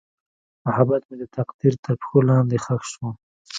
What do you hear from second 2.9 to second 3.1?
شو.